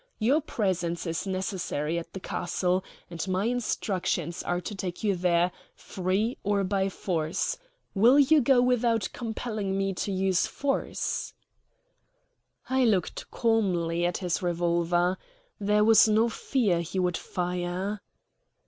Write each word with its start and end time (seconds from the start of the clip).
Your 0.17 0.41
presence 0.41 1.05
is 1.05 1.27
necessary 1.27 1.99
at 1.99 2.11
the 2.13 2.19
castle, 2.19 2.83
and 3.11 3.27
my 3.27 3.45
instructions 3.45 4.41
are 4.41 4.59
to 4.59 4.73
take 4.73 5.03
you 5.03 5.15
there, 5.15 5.51
free 5.75 6.39
or 6.41 6.63
by 6.63 6.89
force. 6.89 7.55
Will 7.93 8.17
you 8.17 8.41
go 8.41 8.63
without 8.63 9.09
compelling 9.13 9.77
me 9.77 9.93
to 9.93 10.11
use 10.11 10.47
force?" 10.47 11.35
I 12.67 12.83
looked 12.83 13.29
calmly 13.29 14.03
at 14.03 14.17
his 14.17 14.41
revolver. 14.41 15.19
There 15.59 15.83
was 15.83 16.07
no 16.07 16.29
fear 16.29 16.81
he 16.81 16.97
would 16.97 17.15
fire. 17.15 18.01